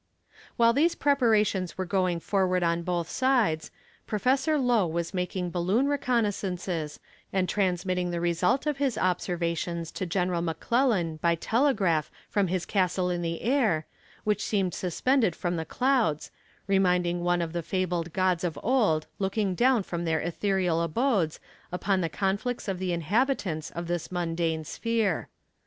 While 0.57 0.73
these 0.73 0.95
preparations 0.95 1.77
were 1.77 1.85
going 1.85 2.21
forward 2.21 2.63
on 2.63 2.81
both 2.81 3.07
sides, 3.07 3.69
Professor 4.07 4.57
Lowe 4.57 4.87
was 4.87 5.13
making 5.13 5.51
balloon 5.51 5.85
reconnoissances, 5.87 6.97
and 7.31 7.47
transmitting 7.47 8.09
the 8.09 8.19
result 8.19 8.65
of 8.65 8.77
his 8.77 8.97
observations 8.97 9.91
to 9.91 10.07
General 10.07 10.41
McClellan 10.41 11.17
by 11.17 11.35
telegraph 11.35 12.09
from 12.31 12.47
his 12.47 12.65
castle 12.65 13.11
in 13.11 13.21
the 13.21 13.43
air, 13.43 13.85
which 14.23 14.43
seemed 14.43 14.73
suspended 14.73 15.35
from 15.35 15.55
the 15.55 15.65
clouds, 15.65 16.31
reminding 16.65 17.21
one 17.23 17.39
of 17.39 17.53
the 17.53 17.61
fabled 17.61 18.11
gods 18.11 18.43
of 18.43 18.57
old 18.63 19.05
looking 19.19 19.53
down 19.53 19.83
from 19.83 20.05
their 20.05 20.19
ethereal 20.19 20.81
abodes 20.81 21.39
upon 21.71 22.01
the 22.01 22.09
conflicts 22.09 22.67
of 22.67 22.79
the 22.79 22.91
inhabitants 22.91 23.69
of 23.69 23.85
this 23.85 24.11
mundane 24.11 24.63
sphere. 24.63 25.29